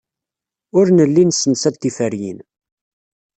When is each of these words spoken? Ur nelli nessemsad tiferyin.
Ur 0.77 0.85
nelli 0.97 1.23
nessemsad 1.29 1.75
tiferyin. 1.81 2.39